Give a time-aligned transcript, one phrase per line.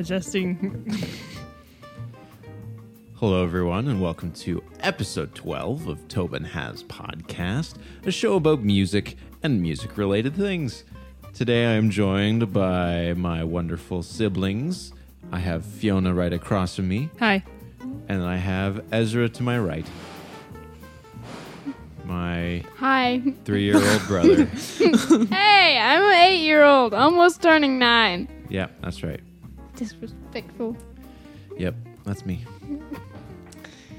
[0.00, 0.96] Adjusting.
[3.16, 7.74] Hello, everyone, and welcome to episode 12 of Tobin Has Podcast,
[8.06, 10.84] a show about music and music related things.
[11.34, 14.94] Today I am joined by my wonderful siblings.
[15.32, 17.44] I have Fiona right across from me, Hi.
[18.08, 19.86] and I have Ezra to my right.
[22.06, 23.22] My Hi.
[23.44, 24.46] three year old brother.
[25.26, 28.28] hey, I'm an eight year old, almost turning nine.
[28.48, 29.20] Yeah, that's right.
[29.80, 30.76] Disrespectful.
[31.56, 32.44] Yep, that's me.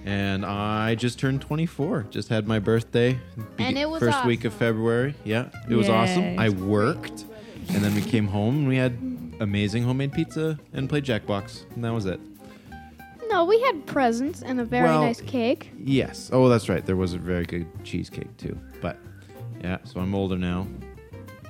[0.06, 2.06] And I just turned 24.
[2.12, 3.18] Just had my birthday.
[3.58, 4.54] And it was first week of.
[4.54, 5.16] February.
[5.24, 6.38] Yeah, it was awesome.
[6.38, 7.26] I worked,
[7.70, 8.96] and then we came home and we had
[9.40, 12.20] amazing homemade pizza and played Jackbox, and that was it.
[13.28, 15.72] No, we had presents and a very Well, nice cake.
[15.84, 16.30] Yes.
[16.32, 16.86] Oh, that's right.
[16.86, 18.56] There was a very good cheesecake too.
[18.82, 19.00] But
[19.64, 20.68] yeah, so I'm older now.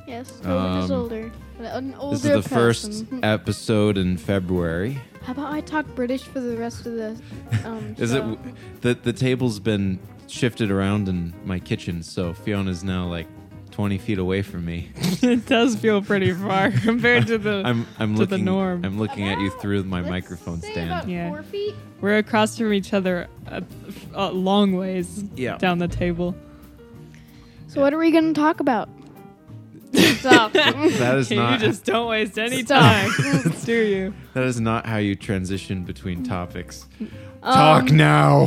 [0.08, 1.32] Yes, Tobin is Um, older.
[1.60, 3.24] An older This is the first person.
[3.24, 5.00] episode in February.
[5.24, 7.16] How about I talk British for the rest of the
[7.64, 8.32] um Is show?
[8.34, 13.28] it the the table's been shifted around in my kitchen, so Fiona's now like
[13.70, 14.90] 20 feet away from me.
[15.22, 17.62] it does feel pretty far compared to the.
[17.64, 18.84] I'm I'm to the looking norm.
[18.84, 20.90] I'm looking at you through my let's microphone say stand.
[20.92, 21.30] About Yeah.
[21.30, 21.76] Four feet.
[22.02, 23.64] we're across from each other a,
[24.16, 25.58] a long ways Yeah.
[25.60, 26.36] down the table.
[27.68, 28.90] So what are we gonna talk about?
[29.94, 30.54] Stop.
[30.54, 32.82] That is you not just don't waste any Stop.
[33.12, 34.14] time, do you?
[34.34, 36.86] that is not how you transition between topics.
[37.44, 38.46] Um, Talk now.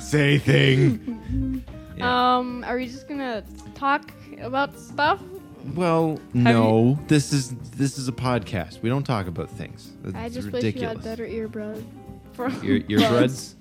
[0.00, 1.64] Say thing.
[1.96, 2.36] Yeah.
[2.38, 3.42] Um, are we just gonna
[3.74, 5.20] talk about stuff?
[5.74, 6.98] well, no.
[7.08, 8.80] This is this is a podcast.
[8.82, 9.92] We don't talk about things.
[10.04, 11.84] It's I just wish you had better earbuds.
[12.32, 13.54] For Ear, earbuds.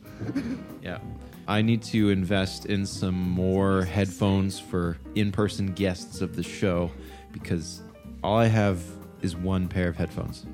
[0.82, 1.00] yeah.
[1.48, 6.92] I need to invest in some more headphones for in-person guests of the show
[7.32, 7.82] because
[8.24, 8.84] all I have
[9.22, 10.46] is one pair of headphones.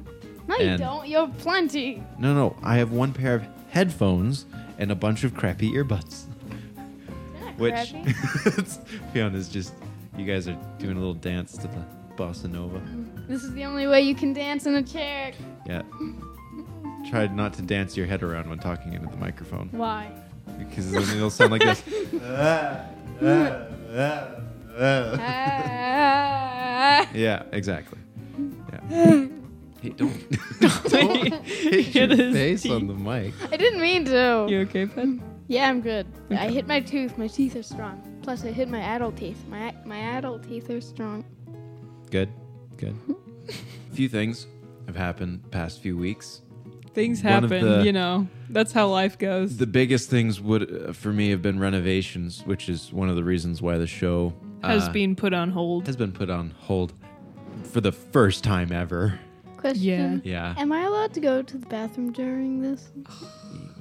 [0.48, 1.08] No, you And- don't.
[1.08, 2.04] You have plenty.
[2.20, 4.46] No, no, I have one pair of headphones
[4.78, 6.26] and a bunch of crappy earbuds.
[7.58, 8.14] Which crappy.
[9.14, 9.74] Fiona's just
[10.18, 12.81] you guys are doing a little dance to the bossa nova.
[13.28, 15.31] This is the only way you can dance in a chair.
[15.66, 15.81] Yeah.
[17.10, 20.12] Try not to dance your head around when talking into the microphone Why?
[20.58, 21.84] Because then it'll sound like this.
[26.06, 27.08] Ah.
[27.14, 28.00] Yeah, exactly.
[28.72, 29.28] Yeah.
[29.81, 30.30] Hey, don't
[30.90, 33.34] don't hit Hit your his face on the mic.
[33.52, 34.48] I didn't mean to.
[34.50, 35.22] You okay, Pen?
[35.48, 36.08] Yeah, I'm good.
[36.31, 37.18] I hit my tooth.
[37.18, 38.02] My teeth are strong.
[38.22, 39.44] Plus, I hit my adult teeth.
[39.50, 41.25] My my adult teeth are strong.
[42.10, 42.30] Good,
[42.78, 42.96] good.
[43.50, 43.52] A
[43.96, 44.48] few things
[44.88, 46.42] have happened past few weeks.
[46.94, 48.28] Things One of happen, the- you know.
[48.50, 49.58] That's how life goes.
[49.58, 53.24] The biggest things would uh, for me have been renovations, which is one of the
[53.24, 54.34] reasons why the show
[54.64, 55.88] Has uh, been put on hold.
[55.88, 56.94] has been put on hold
[57.72, 59.20] for the first time ever.
[59.58, 60.22] Question.
[60.24, 60.54] Yeah.
[60.58, 62.92] Am I allowed to go to the bathroom during this?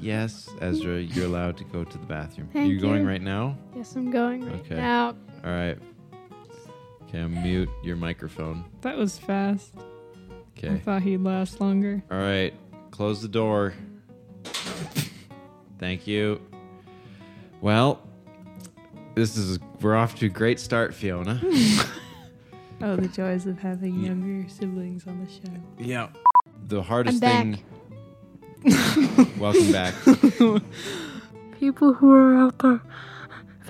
[0.01, 2.49] Yes, Ezra, you're allowed to go to the bathroom.
[2.53, 3.09] Thank you going you.
[3.09, 3.57] right now?
[3.77, 4.75] Yes, I'm going right Okay.
[4.75, 5.15] now.
[5.45, 5.79] All right.
[7.05, 8.65] Okay, I'll mute your microphone.
[8.81, 9.73] That was fast.
[10.59, 10.67] Okay.
[10.67, 10.81] I Okay.
[10.81, 12.03] thought he'd last longer.
[12.11, 12.53] All right.
[12.93, 13.75] Close the door.
[15.81, 16.41] Thank you.
[17.61, 18.01] Well,
[19.17, 21.41] this is we're off to a great start, Fiona.
[22.85, 24.09] Oh, the joys of having Yeah.
[24.09, 25.55] younger siblings on the show.
[25.79, 26.09] yeah.
[26.67, 27.57] The hardest I'm
[28.65, 29.31] thing.
[29.39, 29.95] Welcome back.
[31.61, 32.81] People who are out there,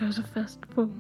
[0.01, 0.91] there's a festival.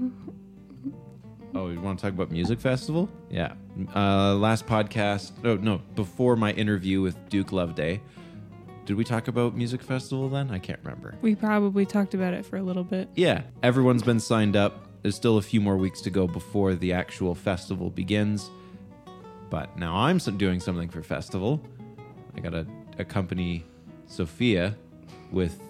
[1.55, 3.09] Oh, you want to talk about music festival?
[3.31, 3.53] Yeah.
[3.95, 5.33] Uh, last podcast.
[5.45, 5.79] Oh no.
[5.95, 8.01] Before my interview with Duke Loveday,
[8.87, 10.51] did we talk about music festival then?
[10.51, 11.15] I can't remember.
[11.21, 13.09] We probably talked about it for a little bit.
[13.15, 14.89] Yeah, everyone's been signed up.
[15.03, 18.51] There's still a few more weeks to go before the actual festival begins.
[19.51, 21.61] But now I'm doing something for festival.
[22.35, 22.67] I got to
[22.99, 23.65] accompany
[24.07, 24.75] Sophia
[25.31, 25.61] with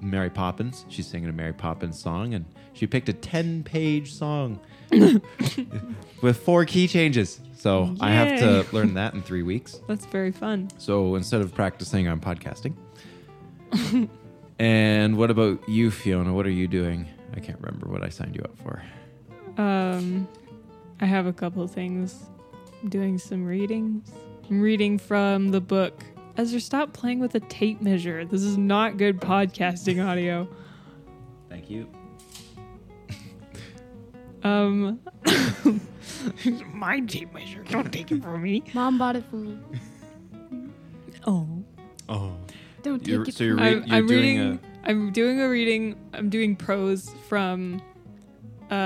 [0.00, 0.84] Mary Poppins.
[0.88, 2.44] She's singing a Mary Poppins song, and
[2.78, 4.60] she picked a 10 page song
[6.22, 7.40] with four key changes.
[7.56, 8.38] So I have Yay.
[8.38, 9.80] to learn that in three weeks.
[9.88, 10.70] That's very fun.
[10.78, 12.76] So instead of practicing, I'm podcasting.
[14.60, 16.32] and what about you, Fiona?
[16.32, 17.08] What are you doing?
[17.34, 18.80] I can't remember what I signed you up for.
[19.60, 20.28] Um,
[21.00, 22.14] I have a couple of things.
[22.80, 24.08] I'm doing some readings.
[24.48, 26.04] I'm reading from the book.
[26.36, 28.24] Ezra, stop playing with a tape measure.
[28.24, 30.46] This is not good podcasting audio.
[31.48, 31.88] Thank you.
[34.42, 35.00] Um,
[36.72, 37.64] my tape measure.
[37.68, 38.62] Don't take it from me.
[38.74, 39.58] Mom bought it for me.
[41.26, 41.46] Oh.
[42.08, 42.32] Oh,
[42.82, 43.34] Don't take you're, it.
[43.34, 43.82] so you're, from re- me.
[43.82, 44.60] I'm, you're I'm doing reading.
[44.84, 45.96] I'm doing a reading.
[46.14, 47.82] I'm doing prose from
[48.70, 48.76] Uh,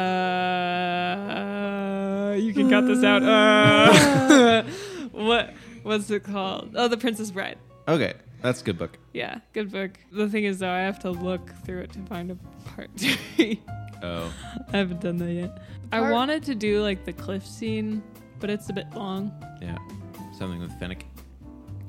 [2.39, 3.23] you can cut this out.
[3.23, 4.63] Uh,
[5.13, 5.55] what?
[5.83, 6.75] What's it called?
[6.77, 7.59] Oh, The Princess Bride.
[7.89, 8.99] Okay, that's a good book.
[9.13, 9.93] Yeah, good book.
[10.11, 12.37] The thing is, though, I have to look through it to find a
[12.71, 13.61] part three.
[14.03, 14.33] Oh,
[14.73, 15.63] I haven't done that yet.
[15.93, 18.03] I wanted to do like the cliff scene,
[18.41, 19.31] but it's a bit long.
[19.61, 19.77] yeah,
[20.39, 21.03] something with Finnick.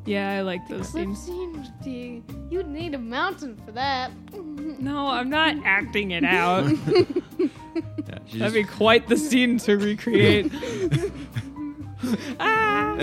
[0.05, 1.23] Yeah, I like those Cliff scenes.
[1.23, 2.21] scene would be.
[2.49, 4.11] You'd need a mountain for that.
[4.79, 6.69] No, I'm not acting it out.
[8.05, 10.51] Yeah, she That'd just- be quite the scene to recreate.
[12.39, 12.97] ah!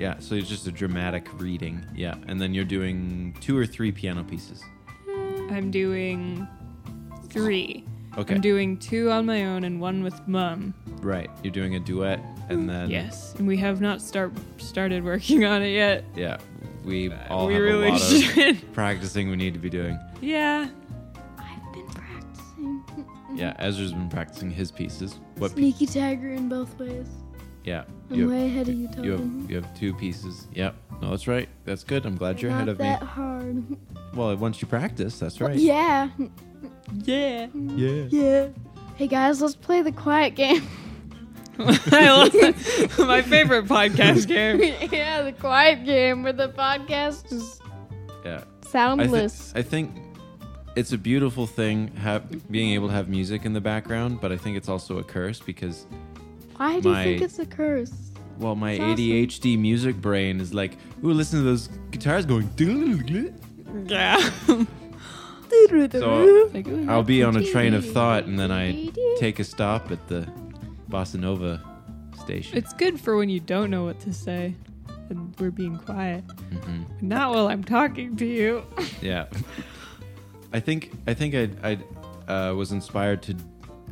[0.00, 1.84] Yeah, so it's just a dramatic reading.
[1.94, 4.62] Yeah, and then you're doing two or three piano pieces.
[5.50, 6.48] I'm doing
[7.28, 7.84] three.
[8.18, 10.74] Okay, I'm doing two on my own and one with mum.
[11.02, 11.30] right.
[11.44, 12.18] You're doing a duet,
[12.48, 16.04] and then Yes, and we have not start started working on it yet.
[16.16, 16.38] yeah,
[16.84, 18.56] we all we have really a lot should.
[18.56, 19.96] of practicing we need to be doing.
[20.20, 20.68] yeah,
[21.38, 22.84] I've been practicing.
[23.34, 25.20] Yeah, Ezra's been practicing his pieces.
[25.36, 25.50] What?
[25.54, 27.06] Pe- Sneaky tiger in both ways.
[27.64, 30.46] Yeah, I'm you have, way ahead of you, you have you have two pieces.
[30.54, 30.74] Yep.
[31.02, 31.48] No, that's right.
[31.64, 32.04] That's good.
[32.06, 33.06] I'm glad you're Not ahead of that me.
[33.06, 33.64] hard.
[34.14, 35.56] Well, once you practice, that's right.
[35.56, 36.08] Yeah.
[37.04, 37.46] yeah.
[37.54, 38.04] Yeah.
[38.10, 38.48] Yeah.
[38.96, 40.62] Hey guys, let's play the quiet game.
[41.58, 42.94] I love that.
[43.06, 44.60] My favorite podcast game.
[44.92, 47.60] yeah, the quiet game where the podcast is
[48.24, 48.36] Yeah.
[48.36, 49.52] I, thi- soundless.
[49.54, 49.90] I think
[50.76, 54.36] it's a beautiful thing have, being able to have music in the background, but I
[54.36, 55.86] think it's also a curse because
[56.60, 57.90] Why do you think it's a curse?
[58.38, 58.96] well, my It's awesome.
[58.96, 62.50] ADHD music brain is like, ooh, listen to those guitars going.
[63.86, 64.30] Yeah.
[65.90, 69.44] So like, ooh, I'll be on a train of thought, and then I take a
[69.44, 70.28] stop at the
[70.88, 71.60] bossa nova
[72.22, 72.56] station.
[72.56, 74.54] it's good for when you don't know what to say
[75.08, 76.24] and we're being quiet.
[76.50, 77.02] Mhm.
[77.02, 78.62] Not while I'm talking to you.
[79.02, 79.26] Yeah.
[80.52, 81.78] I think I think I
[82.28, 83.34] I uh, was inspired to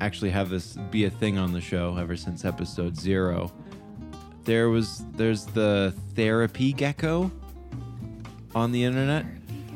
[0.01, 3.53] actually have this be a thing on the show ever since episode zero.
[4.45, 7.31] There was there's the therapy gecko
[8.55, 9.27] on the internet.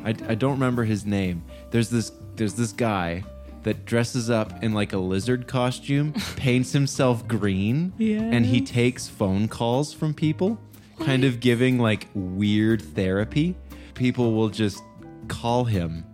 [0.05, 1.45] I, I don't remember his name.
[1.71, 3.25] There's this there's this guy
[3.63, 9.49] that dresses up in like a lizard costume, paints himself green, and he takes phone
[9.49, 10.59] calls from people,
[11.01, 13.55] kind of giving like weird therapy.
[13.95, 14.83] People will just
[15.29, 16.05] call him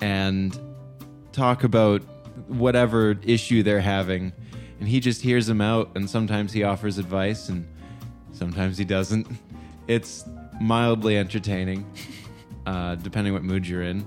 [0.00, 0.58] and
[1.32, 2.02] talk about
[2.48, 4.32] whatever issue they're having,
[4.80, 5.90] and he just hears them out.
[5.94, 7.66] And sometimes he offers advice, and
[8.32, 9.26] sometimes he doesn't.
[9.88, 10.24] It's
[10.60, 11.84] mildly entertaining,
[12.66, 14.06] uh, depending what mood you're in.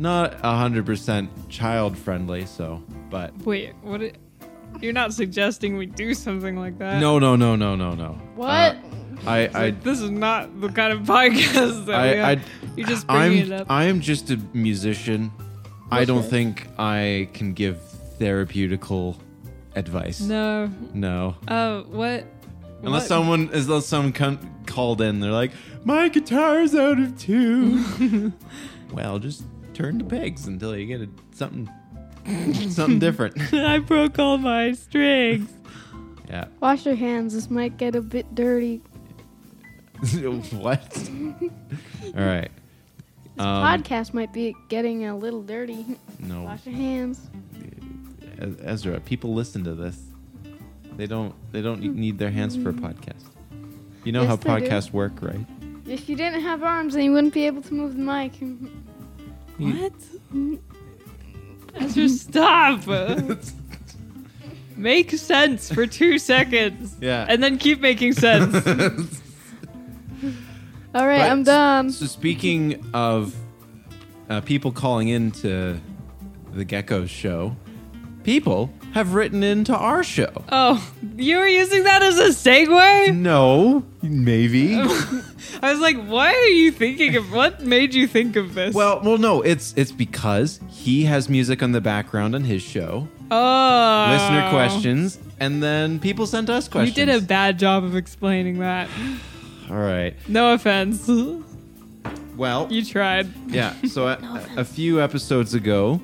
[0.00, 4.02] Not hundred percent child friendly, so but Wait, what?
[4.02, 4.18] It,
[4.80, 7.00] you're not suggesting we do something like that?
[7.00, 8.18] no, no, no, no, no, no.
[8.34, 8.48] What?
[8.48, 8.80] Uh,
[9.26, 12.38] I, I, like, this is not the kind of podcast that we I, have.
[12.38, 12.42] I,
[12.76, 13.70] You're just bringing I'm, it up.
[13.70, 15.30] I am just a musician.
[15.92, 17.78] I don't think I can give
[18.18, 19.16] therapeutical
[19.74, 20.20] advice.
[20.20, 20.70] no.
[20.94, 21.36] No.
[21.48, 22.24] Uh, what?
[22.82, 25.52] Unless what- someone, unless someone come, called in, they're like,
[25.84, 28.32] "My guitar's out of tune."
[28.92, 29.44] well, just
[29.74, 31.70] turn to pegs until you get a, something,
[32.70, 33.40] something different.
[33.54, 35.48] I broke all my strings.
[36.28, 36.46] yeah.
[36.60, 37.34] Wash your hands.
[37.34, 38.82] This might get a bit dirty.
[40.50, 41.10] what?
[42.16, 42.50] All right.
[43.36, 45.86] This Um, podcast might be getting a little dirty.
[46.18, 47.20] No, Wash your hands.
[48.64, 49.00] Ezra.
[49.00, 49.98] People listen to this.
[50.96, 51.34] They don't.
[51.52, 53.24] They don't need their hands for a podcast.
[54.04, 54.66] You know Yes, how they do.
[54.68, 55.46] podcasts work, right?
[55.86, 58.32] If you didn't have arms, then you wouldn't be able to move the mic.
[59.58, 59.92] What?
[61.76, 62.86] Ezra, stop.
[64.76, 66.96] Make sense for two seconds.
[67.00, 67.26] Yeah.
[67.28, 69.20] And then keep making sense.
[70.94, 71.90] All right, But- I'm done.
[71.90, 73.34] So speaking of
[74.28, 75.80] uh, people calling into
[76.52, 77.56] the Geckos show,
[78.24, 80.30] people have written into our show.
[80.50, 83.14] oh, you were using that as a segue?
[83.16, 84.74] No, maybe.
[85.62, 88.74] I was like, why are you thinking of what made you think of this?
[88.74, 89.40] well, well, no.
[89.42, 94.08] It's it's because he has music on the background on his show, oh.
[94.10, 96.96] listener questions, and then people sent us questions.
[96.98, 97.20] You questions.
[97.20, 98.88] did a bad job of explaining that.
[99.72, 100.14] All right.
[100.28, 101.08] No offense.
[102.34, 103.28] Well, You tried.
[103.46, 103.74] Yeah.
[103.82, 104.18] So a,
[104.56, 106.00] a few episodes ago,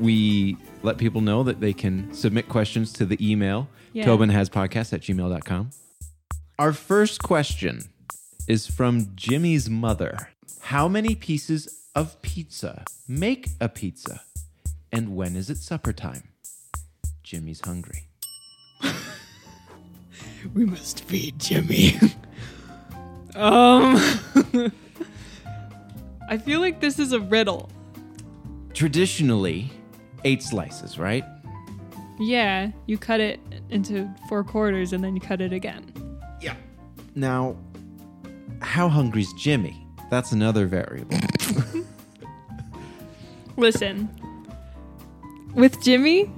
[0.00, 4.06] we let people know that they can submit questions to the email Yeah.
[4.06, 5.70] tobinhaspodcast at gmail.com.
[6.58, 7.84] Our first question
[8.48, 10.30] is from Jimmy's mother.
[10.62, 14.22] How many pieces of pizza make a pizza?
[14.92, 16.22] And when is it supper time?
[17.22, 18.08] Jimmy's hungry.
[20.54, 21.98] We must feed Jimmy.
[23.36, 23.96] Um
[26.28, 27.70] I feel like this is a riddle.
[28.72, 29.70] Traditionally,
[30.24, 31.24] eight slices, right?
[32.18, 35.92] Yeah, you cut it into four quarters and then you cut it again.
[36.40, 36.54] Yeah.
[37.14, 37.56] Now,
[38.60, 39.86] how hungry's Jimmy?
[40.10, 41.18] That's another variable.
[43.56, 44.08] Listen,
[45.54, 46.30] with Jimmy,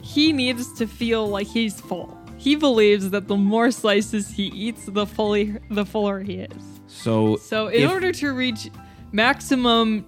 [0.00, 2.18] he needs to feel like he's full.
[2.42, 6.80] He believes that the more slices he eats, the fully the fuller he is.
[6.88, 8.68] So, So, in if- order to reach
[9.12, 10.04] maximum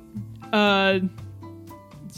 [0.52, 0.98] uh,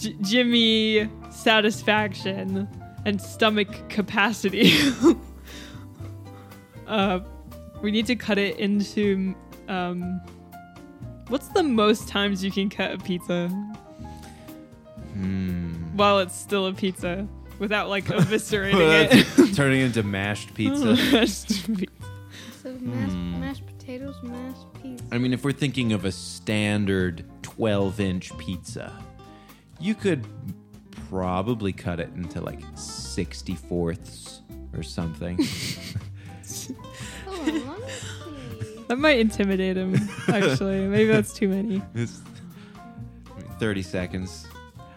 [0.01, 2.67] J- Jimmy satisfaction
[3.05, 4.73] and stomach capacity,
[6.87, 7.21] uh,
[7.83, 9.35] we need to cut it into.
[9.69, 10.21] Um,
[11.29, 13.49] what's the most times you can cut a pizza
[15.13, 15.73] Hmm.
[15.97, 17.27] while it's still a pizza
[17.59, 19.11] without like eviscerating
[19.49, 19.55] it?
[19.55, 20.97] turning into mashed pizza.
[20.97, 23.41] So mashed, Hmm.
[23.41, 25.01] mashed potatoes, mashed peas.
[25.13, 28.93] I mean, if we're thinking of a standard 12 inch pizza,
[29.79, 30.27] you could
[31.09, 34.43] probably cut it into like 60 fourths
[34.77, 35.39] or something.
[37.27, 38.85] Hold on, let me see.
[38.89, 39.95] that might intimidate him.
[40.29, 41.83] Actually, maybe that's too many.
[41.95, 42.21] It's
[43.31, 44.47] I mean, 30 seconds.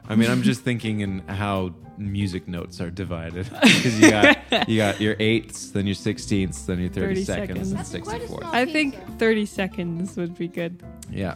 [0.08, 4.78] I mean, I'm just thinking in how music notes are divided because you got you
[4.78, 7.70] got your eighths, then your sixteenths, then your 30, 30 seconds, seconds.
[7.72, 8.40] and That's quite a 64.
[8.42, 9.12] small- I think Pizza.
[9.18, 10.82] 30 seconds would be good.
[11.12, 11.36] Yeah.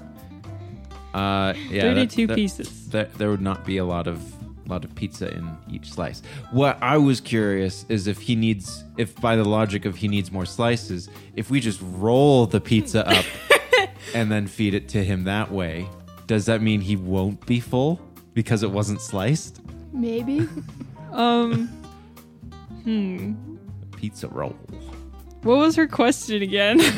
[1.14, 1.84] Uh, yeah.
[1.84, 2.88] that- 32 that- pieces.
[2.90, 4.22] that there would not be a lot of
[4.66, 6.22] lot of pizza in each slice.
[6.52, 10.32] What I was curious is if he needs if by the logic of he needs
[10.32, 13.26] more slices, if we just roll the pizza up
[14.16, 15.86] and then feed it to him that way,
[16.28, 18.00] does that mean he won't be full
[18.34, 19.60] because it wasn't sliced?
[19.94, 20.48] Maybe.
[21.12, 21.68] Um,
[22.84, 23.34] hmm.
[23.96, 24.56] Pizza roll.
[25.44, 26.80] What was her question again?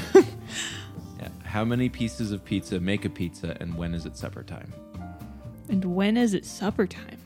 [1.20, 1.28] Yeah.
[1.44, 4.72] How many pieces of pizza make a pizza and when is it supper time?
[5.68, 7.18] and when is it supper time?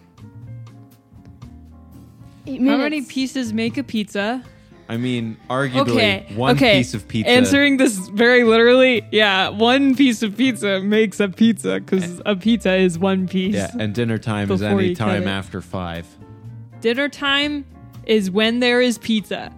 [2.47, 4.43] Eight How many pieces make a pizza?
[4.89, 6.25] I mean, arguably Okay.
[6.36, 6.79] one okay.
[6.79, 11.79] piece of pizza Answering this very literally, yeah, one piece of pizza makes a pizza
[11.79, 13.53] because a pizza is one piece.
[13.53, 16.08] Yeah, and dinner time is any time after 5.
[16.81, 17.65] Dinner time
[18.08, 19.53] is when there is pizza.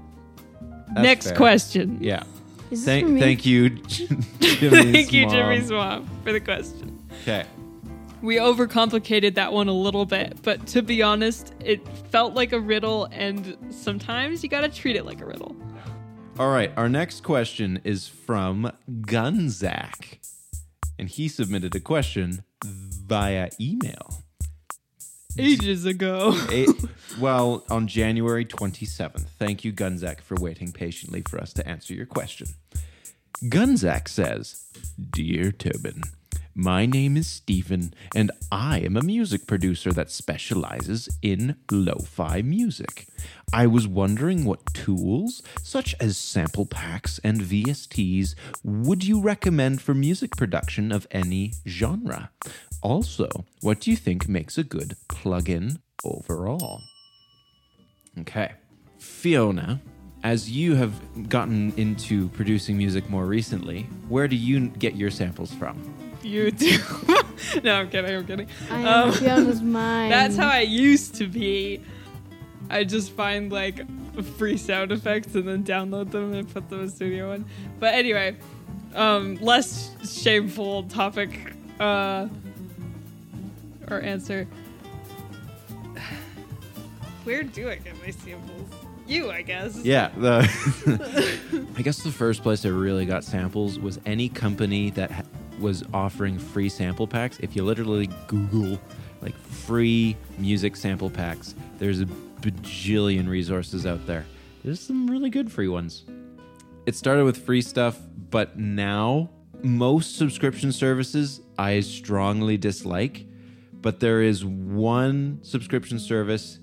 [0.90, 1.38] That's Next fair.
[1.38, 1.98] question.
[2.02, 2.24] Yeah.
[2.70, 3.22] Is this Thank, for me?
[3.22, 3.70] thank you,
[4.40, 5.30] Jimmy's Thank you.
[5.30, 7.00] Jimmy Swamp, for the question.
[7.22, 7.46] Okay.
[8.22, 12.60] We overcomplicated that one a little bit, but to be honest, it felt like a
[12.60, 15.56] riddle, and sometimes you gotta treat it like a riddle.
[16.40, 16.72] All right.
[16.78, 20.20] Our next question is from Gunzak.
[20.98, 24.24] And he submitted a question via email.
[25.38, 26.34] Ages ago.
[26.52, 26.68] A-
[27.20, 29.28] well, on January 27th.
[29.40, 32.48] Thank you, Gunzak, for waiting patiently for us to answer your question.
[33.44, 34.64] Gunzak says
[35.12, 36.04] Dear Tobin,
[36.56, 42.42] my name is Stephen, and I am a music producer that specializes in lo fi
[42.42, 43.08] music.
[43.54, 49.94] I was wondering what tools, such as sample packs and VSTs, would you recommend for
[49.94, 52.32] music production of any genre?
[52.82, 53.30] Also,
[53.62, 56.82] what do you think makes a good plugin overall?
[58.20, 58.54] Okay.
[58.98, 59.82] Fiona,
[60.24, 65.54] as you have gotten into producing music more recently, where do you get your samples
[65.54, 65.82] from?
[66.24, 67.64] YouTube.
[67.64, 68.48] no, I'm kidding, I'm kidding.
[68.70, 70.12] I Um, Fiona's mind.
[70.12, 71.82] That's how I used to be.
[72.70, 73.82] I just find like
[74.38, 77.46] free sound effects and then download them and put them in Studio One.
[77.80, 78.38] But anyway,
[78.96, 82.28] um, less shameful topic uh,
[83.90, 84.48] or answer.
[87.24, 88.70] Where do I get my samples?
[89.08, 89.78] You, I guess.
[89.84, 95.12] Yeah, the I guess the first place I really got samples was any company that
[95.12, 95.24] ha-
[95.62, 97.38] was offering free sample packs.
[97.40, 98.80] If you literally Google
[99.22, 104.26] like free music sample packs, there's a bajillion resources out there.
[104.64, 106.06] There's some really good free ones.
[106.86, 108.00] It started with free stuff,
[108.30, 109.30] but now
[109.62, 113.28] most subscription services I strongly dislike.
[113.74, 116.60] But there is one subscription service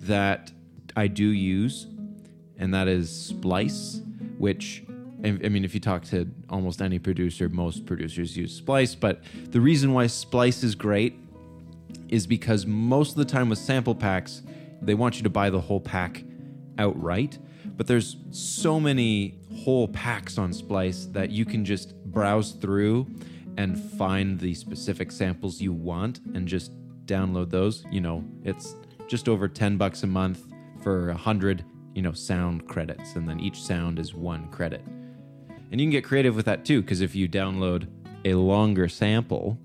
[0.00, 0.52] that
[0.96, 1.86] I do use,
[2.58, 4.00] and that is Splice,
[4.38, 4.84] which
[5.26, 8.94] I mean, if you talk to almost any producer, most producers use Splice.
[8.94, 11.18] But the reason why Splice is great
[12.08, 14.42] is because most of the time with sample packs,
[14.80, 16.22] they want you to buy the whole pack
[16.78, 17.38] outright.
[17.76, 23.06] But there's so many whole packs on Splice that you can just browse through
[23.56, 26.72] and find the specific samples you want and just
[27.06, 27.84] download those.
[27.90, 28.76] You know, it's
[29.08, 30.42] just over 10 bucks a month
[30.82, 31.64] for 100,
[31.94, 34.82] you know, sound credits and then each sound is one credit.
[35.70, 37.88] And you can get creative with that too because if you download
[38.24, 39.58] a longer sample,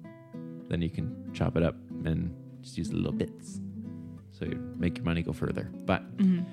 [0.67, 3.59] then you can chop it up and just use little bits.
[4.31, 5.69] so you make your money go further.
[5.85, 6.43] But mm-hmm.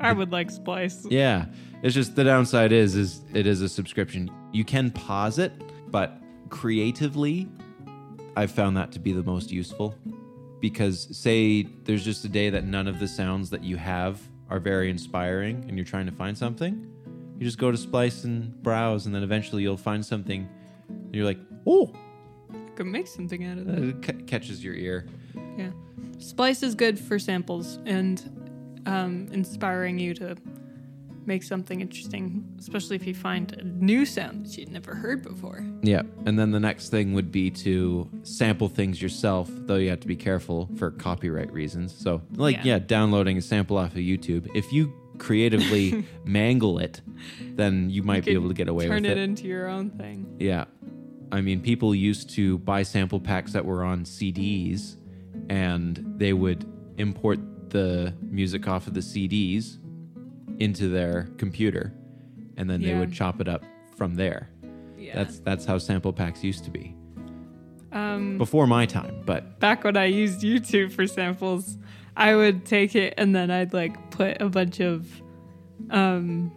[0.00, 1.06] I would like Splice.
[1.10, 1.46] yeah,
[1.82, 4.30] it's just the downside is is it is a subscription.
[4.52, 5.52] You can pause it,
[5.90, 6.20] but
[6.50, 7.48] creatively,
[8.36, 9.94] I've found that to be the most useful
[10.60, 14.20] because say there's just a day that none of the sounds that you have
[14.50, 16.90] are very inspiring and you're trying to find something,
[17.38, 20.48] you just go to Splice and browse, and then eventually you'll find something.
[20.88, 21.92] And you're like, oh,
[22.50, 23.78] I could make something out of that.
[23.82, 25.06] it ca- catches your ear.
[25.56, 25.70] Yeah.
[26.18, 30.36] Splice is good for samples and um, inspiring you to
[31.26, 35.62] make something interesting, especially if you find a new sound that you'd never heard before.
[35.82, 40.00] Yeah, and then the next thing would be to sample things yourself, though you have
[40.00, 41.94] to be careful for copyright reasons.
[41.94, 42.78] So, like, yeah, Yeah.
[42.78, 44.48] downloading a sample off of YouTube.
[44.54, 47.00] If you creatively mangle it,
[47.54, 49.18] then you might be able to get away with it Turn it.
[49.18, 50.36] into your own thing.
[50.38, 50.64] Yeah.
[51.30, 54.96] I mean, people used to buy sample packs that were on CDs
[55.50, 56.64] and they would
[56.96, 57.38] import
[57.70, 59.76] the music off of the CDs
[60.58, 61.92] into their computer
[62.56, 63.62] and then they would chop it up
[63.96, 64.48] from there.
[64.98, 65.14] Yeah.
[65.14, 66.94] That's that's how sample packs used to be.
[67.92, 71.76] um, Before my time, but back when I used YouTube for samples,
[72.16, 75.06] I would take it and then I'd like put a bunch of
[75.90, 76.50] um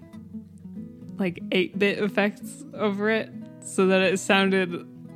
[1.18, 3.30] like 8-bit effects over it
[3.64, 4.74] so that it sounded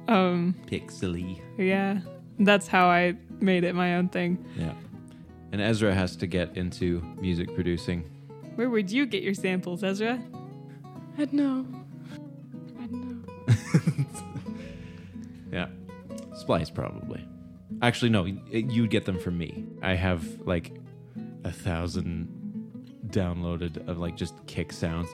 [0.08, 1.42] um pixely.
[1.58, 2.00] yeah.
[2.38, 4.46] That's how I made it my own thing.
[4.58, 4.74] Yeah.
[5.52, 8.04] And Ezra has to get into music producing.
[8.56, 10.22] Where would you get your samples, Ezra?
[11.18, 11.66] I don't know.
[12.80, 14.06] I don't know.
[15.52, 15.68] Yeah.
[16.36, 17.26] Splice probably.
[17.82, 19.64] Actually, no, you'd get them from me.
[19.82, 20.74] I have like
[21.46, 22.28] a thousand
[23.12, 25.10] downloaded of like just kick sounds.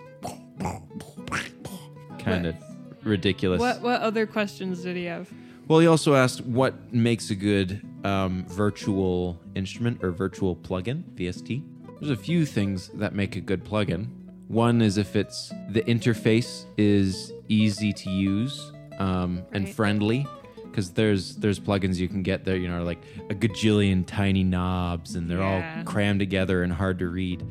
[2.19, 2.55] Kind of
[3.03, 3.59] ridiculous.
[3.59, 5.29] What what other questions did he have?
[5.67, 11.63] Well, he also asked what makes a good um, virtual instrument or virtual plugin, VST.
[11.99, 14.07] There's a few things that make a good plugin.
[14.47, 20.27] One is if it's the interface is easy to use um, and friendly,
[20.63, 25.15] because there's there's plugins you can get there, you know, like a gajillion tiny knobs
[25.15, 25.77] and they're Yeah.
[25.77, 27.45] all crammed together and hard to read.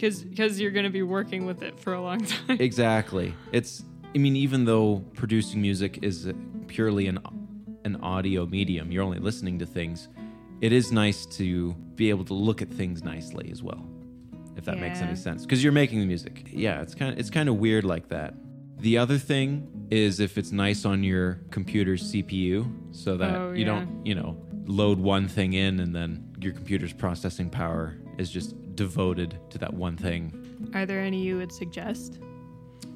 [0.00, 2.56] Because because you're gonna be working with it for a long time.
[2.60, 3.34] Exactly.
[3.52, 3.84] It's
[4.14, 6.30] I mean even though producing music is
[6.68, 7.18] purely an
[7.84, 10.08] an audio medium, you're only listening to things.
[10.62, 13.86] It is nice to be able to look at things nicely as well.
[14.56, 16.48] If that makes any sense because you're making the music.
[16.50, 18.34] Yeah, it's kind of it's kind of weird like that.
[18.78, 23.60] The other thing is if it's nice on your computer's CPU so that Oh, you
[23.60, 23.64] yeah.
[23.66, 28.54] don't, you know, load one thing in and then your computer's processing power is just
[28.76, 32.18] devoted to that one thing Are there any you would suggest?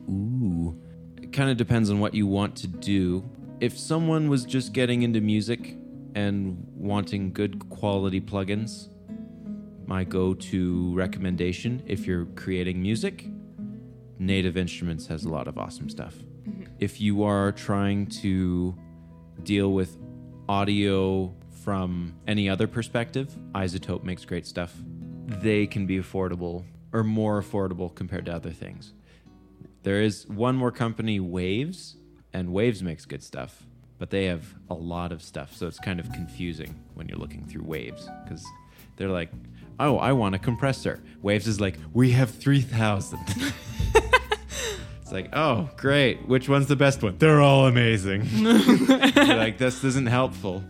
[0.09, 0.79] Ooh.
[1.21, 3.29] It kind of depends on what you want to do.
[3.61, 5.77] If someone was just getting into music
[6.15, 8.89] and wanting good quality plugins,
[9.87, 13.27] my go to recommendation if you're creating music,
[14.19, 16.15] Native Instruments has a lot of awesome stuff.
[16.15, 16.65] Mm-hmm.
[16.79, 18.77] If you are trying to
[19.43, 19.97] deal with
[20.49, 24.75] audio from any other perspective, iZotope makes great stuff.
[25.27, 28.93] They can be affordable or more affordable compared to other things.
[29.83, 31.97] There is one more company, Waves,
[32.33, 33.65] and Waves makes good stuff,
[33.99, 37.45] but they have a lot of stuff, so it's kind of confusing when you're looking
[37.45, 38.45] through Waves because
[38.97, 39.31] they're like,
[39.79, 43.19] "Oh, I want a compressor." Waves is like, "We have 3000."
[45.03, 46.27] it's like, "Oh, great.
[46.29, 48.23] Which one's the best one?" They're all amazing.
[49.17, 50.65] Like, "This isn't helpful.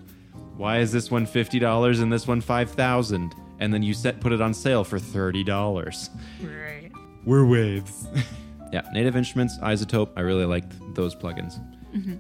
[0.57, 4.41] Why is this one $50 and this one 5000?" And then you set put it
[4.41, 6.11] on sale for $30.
[6.43, 6.91] Right.
[7.25, 8.07] We're waves.
[8.73, 10.11] yeah, Native Instruments, iZotope.
[10.17, 11.61] I really liked those plugins.
[11.95, 12.17] Mm-hmm.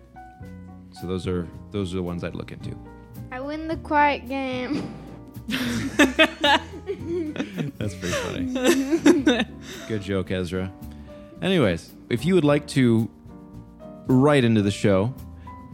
[0.92, 2.76] So those are those are the ones I'd look into.
[3.32, 4.94] I win the quiet game.
[7.78, 9.44] That's pretty funny.
[9.88, 10.72] Good joke, Ezra.
[11.42, 13.10] Anyways, if you would like to
[14.06, 15.12] write into the show,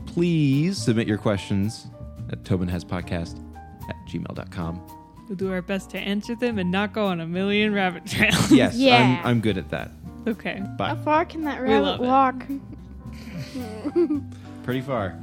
[0.06, 1.86] please submit your questions
[2.30, 3.38] at tobinhaspodcast
[3.88, 4.89] at gmail.com.
[5.30, 8.50] We'll do our best to answer them and not go on a million rabbit trails.
[8.52, 9.20] Yes, Yeah.
[9.22, 9.92] I'm, I'm good at that.
[10.26, 10.58] okay.
[10.58, 10.96] How Bye.
[11.04, 12.60] far can that We love rabbit it.
[13.94, 14.22] walk?
[14.64, 15.16] Pretty far.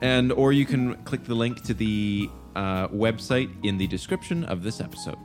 [0.00, 4.62] And or you can click the link to the uh, website in the description of
[4.62, 5.18] this episode.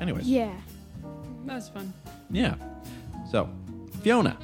[0.00, 0.54] Anyways, Yeah.
[1.44, 1.92] That was fun.
[2.30, 2.54] Yeah.
[3.30, 3.50] So,
[4.00, 4.38] Fiona.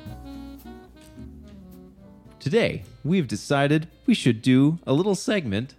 [2.40, 5.76] Today, we've decided we should do a little segment of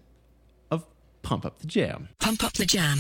[1.24, 2.10] Pump Up the Jam.
[2.20, 3.00] Pump Up the Jam.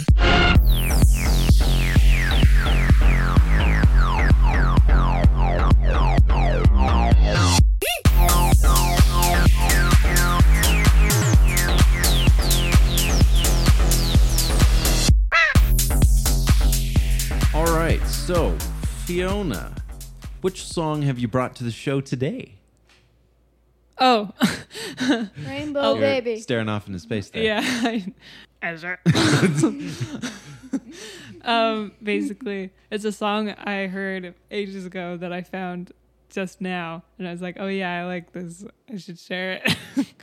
[17.53, 18.57] All right, so
[19.05, 19.75] Fiona,
[20.41, 22.55] which song have you brought to the show today?
[23.99, 24.31] Oh,
[25.45, 25.93] Rainbow Oh.
[25.93, 26.39] You're baby.
[26.41, 27.43] staring off into space there.
[27.43, 27.99] yeah.
[28.61, 28.97] Ezra.
[31.43, 35.91] um, basically, it's a song I heard ages ago that I found
[36.29, 38.63] just now, and I was like, "Oh yeah, I like this.
[38.91, 40.13] I should share it."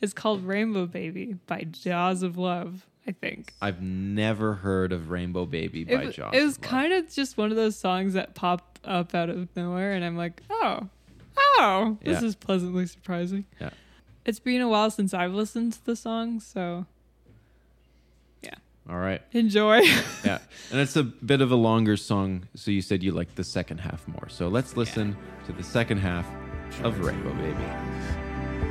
[0.00, 2.86] it's called "Rainbow Baby" by Jaws of Love.
[3.06, 3.54] I think.
[3.62, 6.34] I've never heard of Rainbow Baby by w- Josh.
[6.34, 9.92] it was kind of just one of those songs that pop up out of nowhere,
[9.94, 10.88] and I'm like, "Oh,
[11.58, 12.28] oh, this Yeah.
[12.28, 13.70] is pleasantly surprising." Yeah.
[14.24, 16.86] It's been a while since I've listened to the song, so
[18.42, 18.54] yeah.
[18.88, 19.22] All right.
[19.32, 19.80] enjoy.
[20.24, 20.38] Yeah.
[20.70, 23.78] And it's a bit of a longer song, so you said you liked the second
[23.78, 24.28] half more.
[24.28, 25.16] So let's listen
[25.46, 26.26] to the second half
[26.82, 27.64] of Rainbow Baby.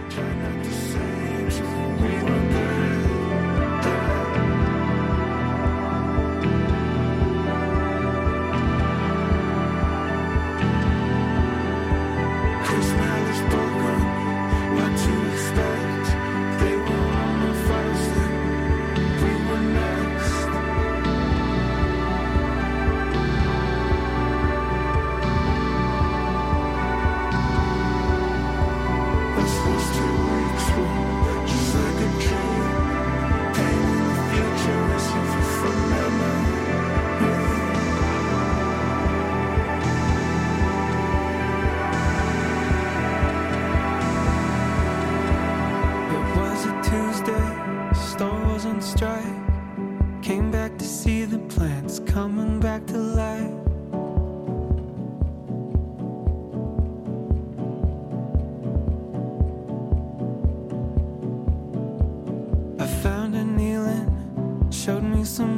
[0.09, 0.86] It
[65.27, 65.56] some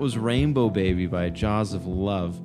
[0.00, 2.40] That was Rainbow Baby by Jaws of Love.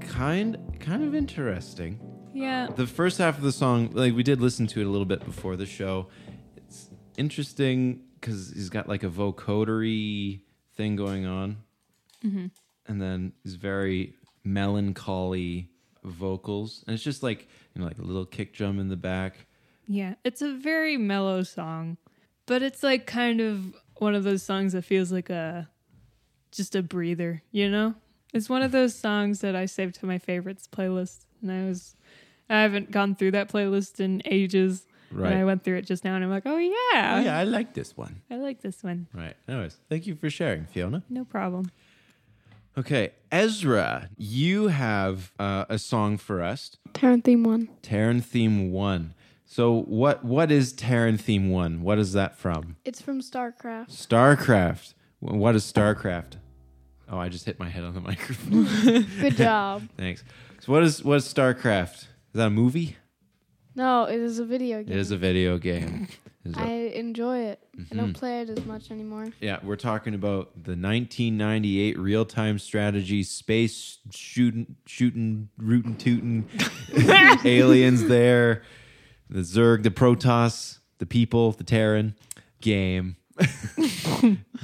[0.00, 1.98] Kind kind of interesting.
[2.32, 2.68] yeah.
[2.68, 5.24] The first half of the song, like we did listen to it a little bit
[5.24, 6.06] before the show.
[6.56, 10.42] It's interesting because he's got like a vocodery
[10.76, 11.56] thing going on,
[12.24, 12.46] Mm-hmm.
[12.86, 15.68] and then he's very melancholy
[16.04, 19.48] vocals, and it's just like you know, like a little kick drum in the back.
[19.88, 21.96] Yeah, it's a very mellow song,
[22.46, 25.68] but it's like kind of one of those songs that feels like a
[26.56, 27.94] just a breather, you know?
[28.32, 31.94] It's one of those songs that I saved to my favorites playlist, and I was
[32.50, 34.86] I haven't gone through that playlist in ages.
[35.12, 35.30] Right.
[35.30, 36.72] And I went through it just now, and I'm like, oh yeah,
[37.18, 38.22] Oh, yeah, I like this one.
[38.30, 39.06] I like this one.
[39.14, 39.36] Right.
[39.48, 41.04] Anyways, thank you for sharing, Fiona.
[41.08, 41.70] No problem.
[42.76, 47.68] Okay, Ezra, you have uh, a song for us, Terran theme one.
[47.82, 49.14] Terran Theme One.
[49.46, 51.82] So, what what is Terran Theme One?
[51.82, 52.74] What is that from?
[52.84, 53.90] It's from StarCraft.
[53.90, 54.94] Starcraft.
[55.20, 56.38] What is Starcraft?
[57.14, 58.64] Oh, I just hit my head on the microphone.
[59.20, 59.88] Good job.
[59.96, 60.24] Thanks.
[60.60, 61.94] So, what is what is Starcraft?
[62.02, 62.96] Is that a movie?
[63.76, 64.92] No, it is a video game.
[64.92, 66.08] It is a video game.
[66.44, 67.60] It is a- I enjoy it.
[67.90, 68.14] I don't Mhm.
[68.14, 69.28] play it as much anymore.
[69.40, 76.48] yeah, we're talking about the 1998 real-time strategy space shooting, shooting, rootin' tootin'
[77.44, 78.62] aliens there,
[79.30, 82.14] the Zerg, the Protoss, the people, the Terran
[82.60, 83.16] game.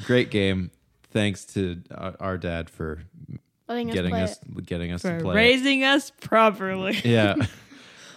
[0.06, 0.70] Great game.
[1.10, 3.02] Thanks to our, our dad for
[3.68, 5.34] letting us getting play us getting us For to play.
[5.34, 5.36] it.
[5.36, 7.00] raising us properly.
[7.04, 7.34] Yeah.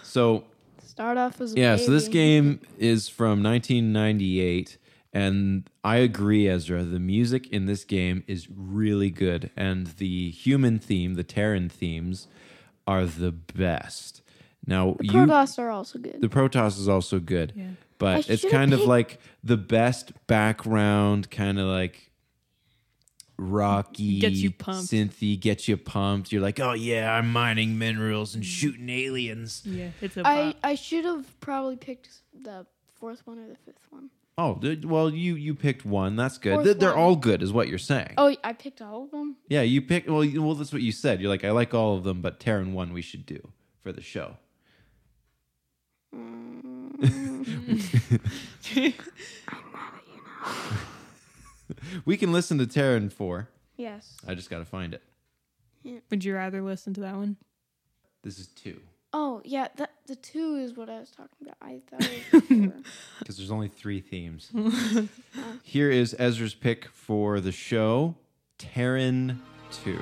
[0.02, 0.44] so.
[0.84, 4.78] Start off as a yeah, so this game is from 1998,
[5.12, 6.84] and I agree, Ezra.
[6.84, 12.28] The music in this game is really good, and the human theme, the Terran themes,
[12.86, 14.22] are the best.
[14.68, 16.20] Now The you, Protoss are also good.
[16.20, 17.64] the Protoss is also good, Yeah.
[17.98, 22.12] but I it's should've kind of like the best background, kind of like
[23.36, 24.90] rocky, Gets you pumped.
[24.92, 26.32] synthy, gets you pumped.
[26.32, 29.62] You're like, oh yeah, I'm mining minerals and shooting aliens.
[29.64, 30.56] Yeah, it's a I bop.
[30.62, 34.10] I should have probably picked the fourth one or the fifth one.
[34.36, 36.16] Oh, th- well, you you picked one.
[36.16, 36.54] That's good.
[36.54, 36.98] Fourth Th- They're one.
[36.98, 38.14] all good, is what you're saying.
[38.18, 39.36] Oh, I picked all of them.
[39.48, 40.08] Yeah, you picked.
[40.08, 41.20] Well, you, well, that's what you said.
[41.20, 43.40] You're like, I like all of them, but Terran one we should do
[43.82, 44.36] for the show.
[52.04, 53.48] we can listen to Terran 4.
[53.76, 54.16] Yes.
[54.26, 55.02] I just got to find it.
[55.82, 55.98] Yeah.
[56.10, 57.36] Would you rather listen to that one?
[58.22, 58.80] This is 2.
[59.12, 61.56] Oh, yeah, that, the 2 is what I was talking about.
[61.62, 62.72] I thought
[63.20, 64.50] Because there's only three themes.
[65.62, 68.16] Here is Ezra's pick for the show
[68.58, 70.00] Terran 2.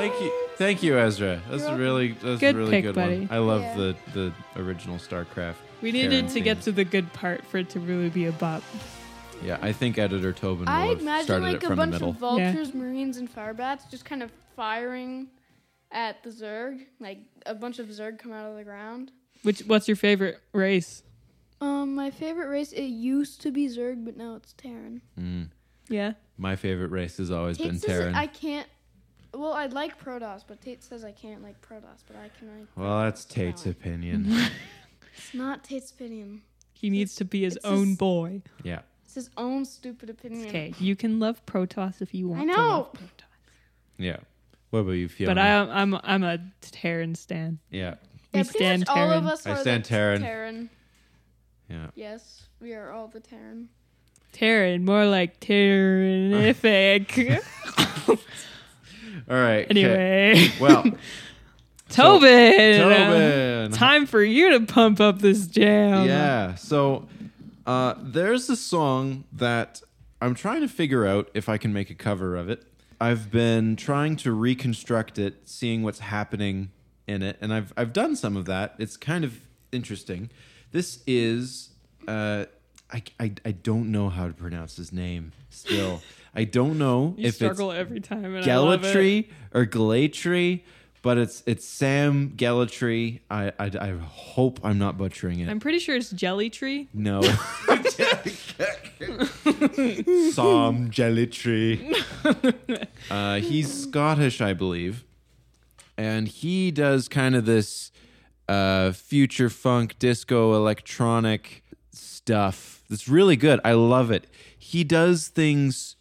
[0.00, 1.40] Thank you, thank you, Ezra.
[1.50, 3.20] That's a really, that's Good a really pick, good buddy.
[3.20, 3.28] one.
[3.30, 3.74] I love Yeah.
[3.76, 5.54] the the original StarCraft.
[5.82, 6.64] We needed Terran to get themes.
[6.66, 8.62] to the good part for it to really be a bop.
[9.42, 11.76] Yeah, I think editor Tobin will I have imagine started like it a from the
[11.76, 12.10] bunch middle.
[12.10, 15.28] of vultures, marines, and firebats just kind of firing
[15.90, 16.80] at the Zerg.
[16.98, 19.12] Like a bunch of Zerg come out of the ground.
[19.42, 21.02] Which what's your favorite race?
[21.62, 25.00] Um, my favorite race it used to be Zerg, but now it's Terran.
[25.18, 25.48] Mm.
[25.88, 26.12] Yeah.
[26.36, 28.14] My favorite race has always Tate been says Terran.
[28.14, 28.66] I can't.
[29.32, 32.66] Well, I like Protoss, but Tate says I can't like Protoss, but I can like.
[32.76, 34.32] well, that's Tate's No, opinion.
[35.16, 36.42] It's not Tate's opinion.
[36.72, 38.42] He needs to be his It's own his- boy.
[38.62, 38.80] yeah.
[39.04, 40.48] It's his own stupid opinion.
[40.48, 42.42] Okay, you can love Protoss if you want.
[42.42, 42.68] I To know.
[42.68, 43.24] love Protoss.
[43.98, 44.16] Yeah.
[44.70, 45.34] What about you, Fiona?
[45.34, 47.58] But I, I'm I'm a Terran stan.
[47.70, 47.96] yeah.
[48.32, 49.26] We Yeah, pretty stand much all of Terran.
[49.26, 50.20] us I are stand the Terran.
[50.22, 50.70] Terran.
[51.68, 51.86] Yeah.
[51.96, 53.68] Yes, we are all the Terran.
[54.32, 57.10] Terran, more like Terranific.
[59.28, 59.66] All right.
[59.70, 60.84] anyway, Well,
[61.88, 62.80] Tobin.
[62.80, 63.72] Tobin.
[63.72, 66.06] Time for you to pump up this jam.
[66.06, 66.54] yeah.
[66.54, 67.08] So
[67.66, 69.82] uh, there's a song that
[70.22, 72.64] I'm trying to figure out if I can make a cover of it.
[73.00, 76.70] I've been trying to reconstruct it, seeing what's happening
[77.06, 78.74] in it, and I've I've done some of that.
[78.78, 79.38] It's kind of
[79.72, 80.30] interesting.
[80.70, 81.70] This is
[82.06, 82.44] uh,
[82.92, 85.32] I, I I don't know how to pronounce his name.
[85.48, 86.02] Still,
[86.34, 88.24] I don't know You if it's struggle every time.
[88.36, 89.30] And it.
[89.52, 90.62] Or Galatry,
[91.02, 93.20] but it's it's Sam Gellaitry.
[93.30, 95.48] I, I I hope I'm not butchering it.
[95.48, 96.88] I'm pretty sure it's Jelly Tree.
[96.94, 97.22] no.
[100.32, 101.96] Sam Gellaitry.
[103.10, 105.04] Uh, he's Scottish, I believe,
[105.96, 107.90] and he does kind of this
[108.48, 112.84] uh, future funk, disco, electronic stuff.
[112.88, 113.58] That's really good.
[113.64, 114.28] I love it.
[114.56, 115.96] He does things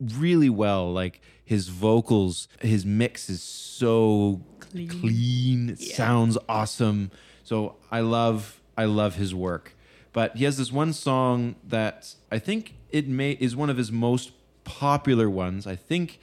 [0.00, 0.92] really well.
[0.92, 4.88] Like his vocals, his mix is so Clean.
[4.88, 5.70] clean.
[5.70, 7.10] It sounds awesome.
[7.42, 9.76] So I love I love his work.
[10.12, 13.90] But he has this one song that I think it may is one of his
[13.90, 14.32] most
[14.64, 15.66] popular ones.
[15.66, 16.20] I think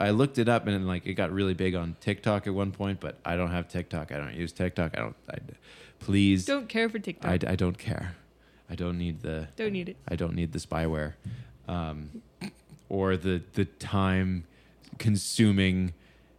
[0.00, 2.98] I looked it up and like it got really big on TikTok at one point,
[3.00, 4.10] but I don't have TikTok.
[4.10, 4.98] I don't use TikTok.
[4.98, 5.16] I don't.
[5.30, 5.38] I,
[6.00, 7.44] please, Don't care for TikTok.
[7.44, 8.16] I, I don't care.
[8.68, 9.96] I don't need the Don't need it.
[10.08, 11.14] I don't need the spyware,
[11.68, 12.22] um,
[12.92, 14.44] or the the time
[14.98, 15.94] consuming,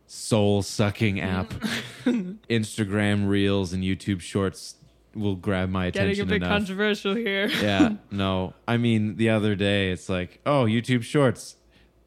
[0.06, 1.24] soul sucking mm.
[1.24, 1.50] app,
[2.50, 4.76] Instagram Reels and YouTube Shorts
[5.16, 6.10] will grab my attention.
[6.10, 6.50] Getting a bit enough.
[6.50, 7.48] controversial here.
[7.48, 8.54] yeah, no.
[8.68, 11.58] I mean, the other day it's like, oh, YouTube Shorts.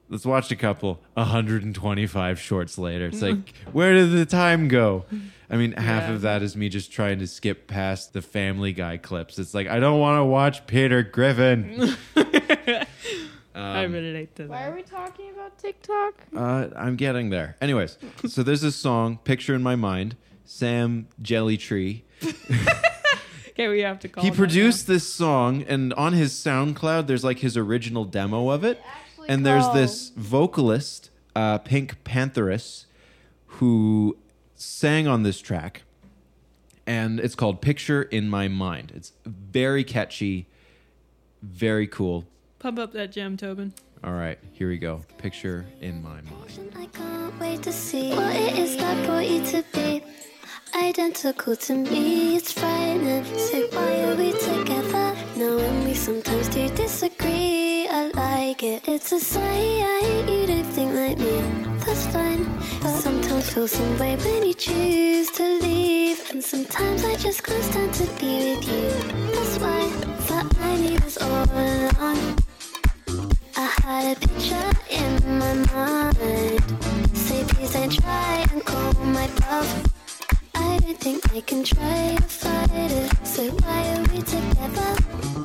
[0.09, 1.02] Let's watch a couple.
[1.14, 3.06] 125 shorts later.
[3.06, 5.04] It's like, where did the time go?
[5.50, 6.12] I mean, half Yeah.
[6.12, 9.37] of that is me just trying to skip past the Family Guy clips.
[9.40, 11.96] It's like, I don't want to watch Peter Griffin.
[13.56, 16.14] I Um, relate to Why are we talking about TikTok?
[16.36, 17.56] Uh, I'm getting there.
[17.60, 17.96] Anyways,
[18.28, 22.02] so there's this song, Picture in My Mind, Sam Gellaitry.
[23.56, 27.06] Okay, we have to call He him that produced this song, and on his SoundCloud,
[27.06, 28.78] there's like his original demo of it.
[28.86, 32.84] Actually And there's this vocalist, uh, PinkPantheress,
[33.46, 34.18] who
[34.56, 35.84] sang on this track.
[36.86, 38.92] And it's called Picture in My Mind.
[38.94, 40.48] It's very catchy,
[41.40, 42.26] very cool.
[42.66, 42.70] Now.
[42.70, 43.72] Pump up that jam, Tobin.
[44.05, 45.02] All right, here we go.
[45.18, 46.74] Picture in My Mind.
[46.76, 50.02] I can't wait to see what it is that brought you to be
[50.74, 52.37] identical to me.
[52.37, 53.24] It's frightening.
[53.24, 55.16] So why are we together?
[55.37, 57.88] Knowing we sometimes do disagree.
[57.88, 58.88] I like it.
[58.88, 61.40] It's a sign you don't think like me.
[61.85, 62.44] That's fine.
[62.83, 66.31] But sometimes feel some way when you choose to leave.
[66.31, 69.33] And sometimes I just can't stand to be with you.
[69.33, 72.45] That's why that I need us all along.
[73.88, 76.16] I had a picture in my mind.
[77.16, 79.70] Say please don't try and call my bluff.
[80.57, 83.12] I don't think I can try to fight it.
[83.25, 84.90] So why are we together?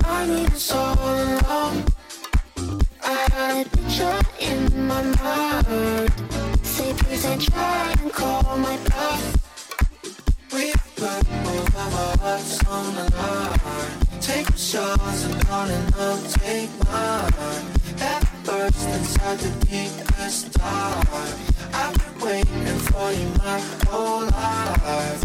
[0.05, 1.85] I need us all along.
[3.03, 6.11] I had a picture in my mind.
[6.63, 9.23] Say please don't try and call my bluff.
[10.51, 14.01] We put both of our hearts on the line.
[14.19, 17.10] Take yours and darling, I'll take mine.
[20.33, 25.21] I've been waiting for you my whole life.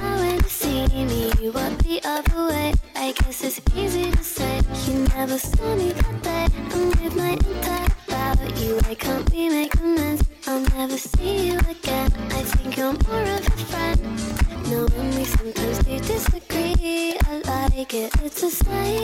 [0.00, 2.72] I went to see me, you walked the other way.
[2.96, 4.62] I guess it's easy to say.
[4.86, 6.46] You never saw me that day.
[6.72, 8.80] I'm with my intent about you.
[8.98, 10.22] Can't we make amends?
[10.46, 12.10] I'll never see you again.
[12.30, 14.00] I think you're more of a friend.
[14.70, 17.14] Knowing we sometimes do disagree.
[17.28, 18.10] I like it.
[18.24, 19.02] It's a sign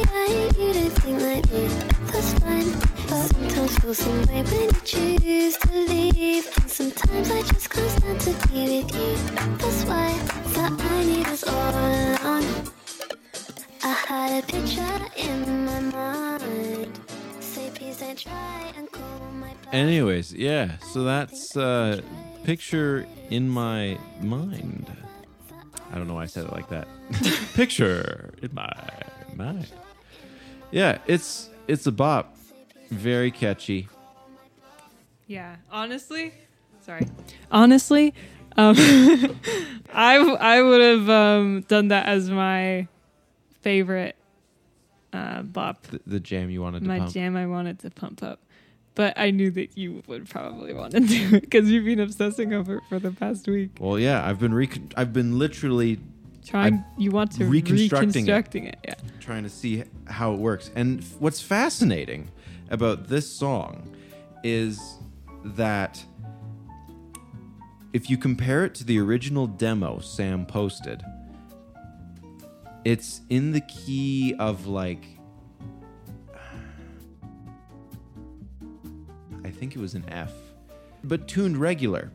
[0.58, 1.68] you don't think like me.
[2.10, 2.93] That's fine.
[3.14, 6.48] Sometimes feel some way when you choose to leave.
[6.57, 9.57] And sometimes I just can't stand to be with you.
[9.59, 10.18] That's why
[10.55, 12.44] that I need us all along.
[13.85, 17.00] I had a picture in my mind.
[17.40, 17.70] Say
[18.16, 19.50] try and call my.
[19.72, 22.00] Anyways, yeah, so that's uh,
[22.42, 24.90] Picture in My Mind.
[25.92, 26.88] I don't know why I said it like that.
[27.55, 28.72] Picture in my
[29.37, 29.68] mind.
[30.72, 32.33] Yeah, it's it's a bop.
[32.94, 33.88] Very catchy.
[35.26, 36.33] Yeah, honestly,
[36.80, 37.07] sorry.
[37.50, 38.14] Honestly,
[38.57, 38.76] um,
[39.92, 42.87] I I would have um, done that as my
[43.62, 44.16] favorite
[45.12, 47.12] uh, bop, The, the jam you wanted to my pump.
[47.12, 47.37] jam.
[47.37, 48.40] I wanted to pump up,
[48.94, 52.52] but I knew that you would probably want to do it because you've been obsessing
[52.52, 53.70] over it for the past week.
[53.80, 55.98] Well, yeah, I've been recon- I've been literally
[56.46, 58.48] Trying, you want to reconstructing it.
[58.66, 58.78] it.
[58.87, 60.70] Yeah, trying to see how it works.
[60.76, 62.28] And f- what's fascinating
[62.74, 63.96] about this song
[64.42, 64.98] is
[65.44, 66.04] that
[67.94, 71.02] if you compare it to the original demo Sam posted,
[72.85, 75.06] it's in the key of like
[79.44, 80.33] I think it was an F,
[81.04, 82.10] but tuned regular.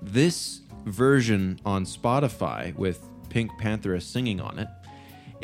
[0.00, 4.68] This version on Spotify with Pink Pantheress singing on it,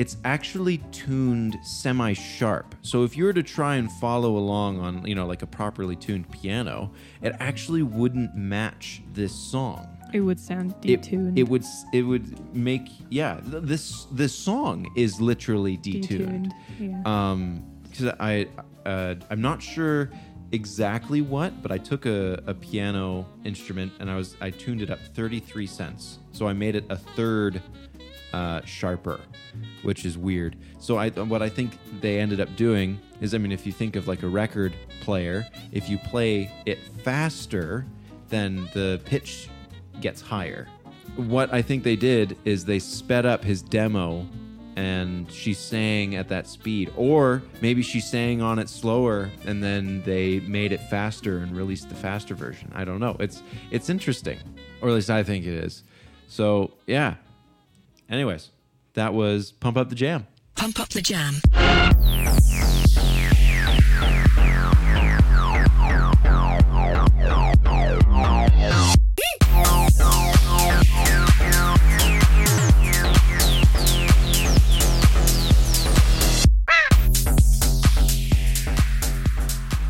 [0.02, 2.74] it's actually tuned semi sharp.
[2.82, 5.94] So if you were to try and follow along on, you know, like a properly
[5.94, 6.90] tuned piano,
[7.22, 9.86] it actually wouldn't match this song.
[10.12, 11.38] it would sound It, detuned.
[11.38, 11.64] it would
[11.98, 16.50] it would make yeah th- this this song is literally detuned.
[16.50, 16.52] detuned.
[16.80, 17.02] Yeah.
[17.30, 17.40] Um,
[17.84, 18.48] because I
[18.84, 20.10] uh, I'm not sure
[20.50, 24.90] exactly what, but I took a, a piano instrument and I was I tuned it
[24.90, 26.18] up 33 cents.
[26.32, 27.62] So I made it a third
[28.32, 29.20] uh, sharper,
[29.82, 30.56] which is weird.
[30.78, 33.96] So I what I think they ended up doing is I mean if you think
[33.96, 37.86] of like a record player, if you play it faster,
[38.28, 39.48] then the pitch
[40.00, 40.68] gets higher.
[41.16, 44.26] What I think they did is they sped up his demo
[44.76, 46.90] and she sang at that speed.
[46.96, 51.90] Or maybe she sang on it slower and then they made it faster and released
[51.90, 52.72] the faster version.
[52.74, 53.16] I don't know.
[53.20, 54.38] It's it's interesting.
[54.80, 55.84] Or at least i think it is.
[56.26, 57.16] So yeah
[58.12, 58.50] Anyways,
[58.92, 60.26] that was Pump Up the Jam.
[60.54, 61.36] Pump Up the Jam.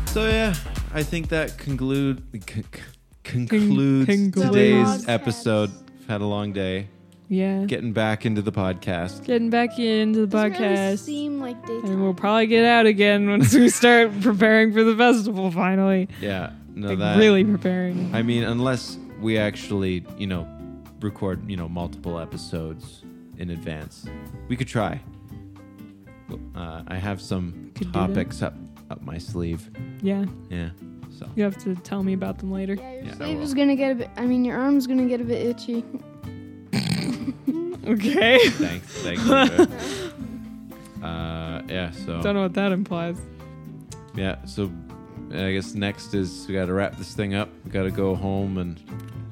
[0.07, 0.53] So yeah,
[0.93, 2.63] I think that conclude c-
[3.23, 5.71] concludes today's episode.
[6.07, 6.87] Had a long day.
[7.29, 7.63] Yeah.
[7.65, 9.25] Getting back into the podcast.
[9.25, 10.99] Getting back into the Doesn't really podcast.
[10.99, 11.85] seem like daytime.
[11.91, 16.09] and we'll probably get out again once we start preparing for the festival finally.
[16.21, 18.13] Yeah, no, like that really preparing.
[18.13, 20.47] I mean, unless we actually, you know,
[21.01, 23.03] record, you know, multiple episodes
[23.37, 24.05] in advance,
[24.47, 25.01] we could try.
[26.55, 28.53] Uh, I have some Could topics up
[28.89, 29.69] up my sleeve.
[30.01, 30.25] yeah.
[30.49, 30.69] Yeah.
[31.17, 32.73] So You have to tell me about them later.
[32.73, 33.43] yeah, your Yeah, I sleeve will.
[33.43, 34.09] is gonna get a bit.
[34.17, 35.83] I mean, your arm's gonna get a bit itchy.
[37.85, 38.39] Okay.
[38.49, 39.29] thanks, thanks.
[39.29, 39.67] Andrea.
[41.03, 41.91] uh, yeah.
[41.91, 43.19] So Don't know what that implies.
[44.15, 44.43] yeah.
[44.45, 44.71] So
[45.31, 47.49] I guess next is we got to wrap this thing up.
[47.65, 48.79] We got to go home and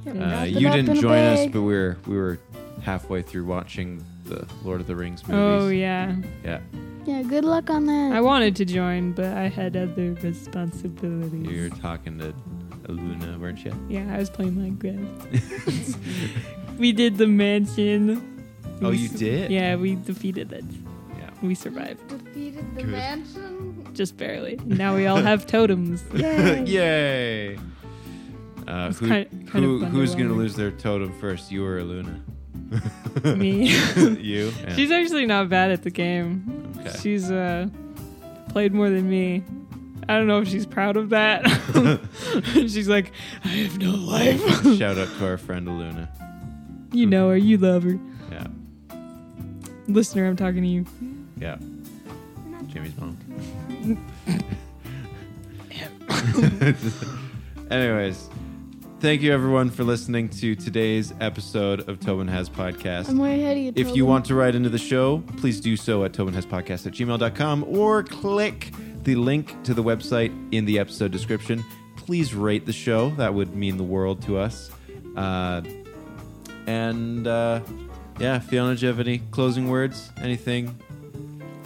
[0.07, 2.39] uh, you didn't join us, but we were we were
[2.81, 5.63] halfway through watching the Lord of the Rings movies.
[5.63, 6.15] Oh yeah.
[6.43, 6.59] yeah.
[7.05, 8.11] Yeah, good luck on that.
[8.13, 11.47] I wanted to join, but I had other responsibilities.
[11.47, 12.31] You were talking to
[12.87, 13.73] Luna, weren't you?
[13.89, 15.97] Yeah, I was playing Minecraft.
[16.77, 18.40] we did the mansion.
[18.81, 19.51] Oh, We you s- did?
[19.51, 20.63] Yeah, we defeated it.
[21.17, 21.29] Yeah.
[21.41, 22.07] We survived.
[22.07, 22.91] defeated the Good.
[22.91, 23.87] mansion.
[23.93, 24.59] Just barely.
[24.65, 26.03] Now we all have totems.
[26.13, 26.63] Yay.
[26.65, 27.59] Yay!
[28.67, 32.21] Uh, who, kind- kind who who's gonna lose their totem first, you or Luna?
[33.35, 33.67] Me.
[34.19, 34.53] you.
[34.61, 34.75] Yeah.
[34.75, 36.73] She's actually not bad at the game.
[36.79, 36.91] Okay.
[37.01, 37.67] She's uh
[38.49, 39.43] played more than me.
[40.09, 41.45] I don't know if she's proud of that.
[42.53, 43.11] she's like,
[43.43, 44.41] I have no life.
[44.77, 46.09] Shout out to our friend Luna.
[46.91, 47.99] you know her, you love her.
[48.31, 48.47] Yeah.
[49.87, 50.85] Listener, I'm talking to you.
[51.37, 51.57] Yeah.
[52.67, 53.17] Jimmy's mom.
[57.71, 58.29] Anyways,
[58.99, 63.09] thank you everyone for listening to today's episode of Tobin Has Podcast.
[63.09, 63.73] I'm way ahead of you.
[63.75, 67.65] If you want to write into the show, please do so at tobinhaspodcast at gmail.com
[67.67, 68.71] or click
[69.03, 71.63] the link to the website in the episode description.
[71.97, 73.09] Please rate the show.
[73.11, 74.71] That would mean the world to us.
[75.15, 75.61] Uh,
[76.67, 77.61] and uh,
[78.19, 80.11] yeah, Fiona, do you have any closing words?
[80.17, 80.79] Anything?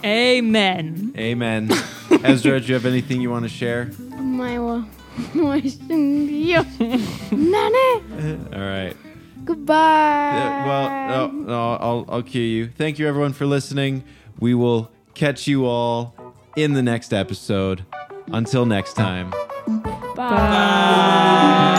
[0.04, 1.12] Amen.
[1.16, 1.70] Amen.
[2.24, 3.90] Ezra, do you have anything you want to share?
[4.18, 4.84] my wa-
[5.34, 6.62] wishing you
[7.30, 8.48] nane.
[8.52, 8.94] All right.
[9.44, 9.74] Goodbye.
[9.74, 12.68] Yeah, well, no, no, I'll, I'll cue you.
[12.68, 14.02] Thank you, everyone, for listening.
[14.40, 16.14] We will catch you all
[16.56, 17.84] in the next episode.
[18.28, 19.30] Until next time.
[20.16, 21.74] Bye.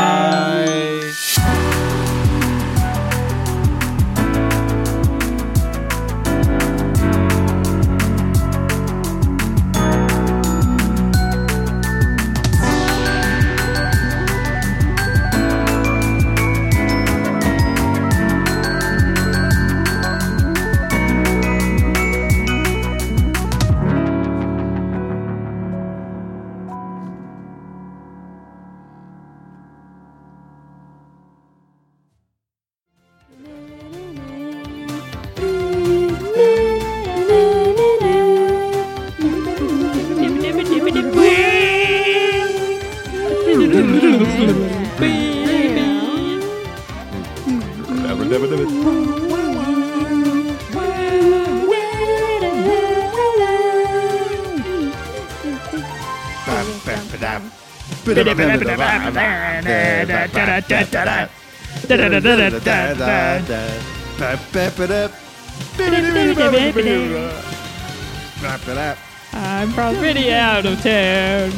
[69.34, 71.52] I'm probably out of town.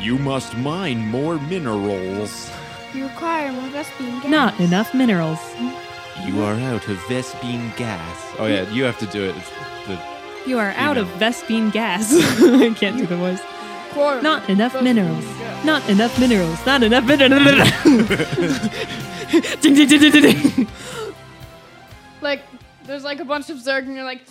[0.00, 2.50] You must mine more minerals.
[2.94, 4.30] You require more Vespene gas.
[4.30, 5.40] Not enough minerals.
[6.24, 8.34] You are out of Vespene gas.
[8.38, 9.34] Oh yeah, you have to do it.
[9.86, 9.98] The
[10.46, 11.32] You are out of Email.
[11.32, 12.12] Vespene gas.
[12.40, 13.42] I can't do the voice.
[14.22, 15.24] Not enough Vespene minerals.
[15.66, 16.64] Not enough minerals.
[16.64, 17.42] Not enough minerals.
[19.60, 20.68] ding, ding, ding, ding, ding, ding.
[22.20, 22.42] Like,
[22.84, 24.22] there's like a bunch of Zerg, and you're like,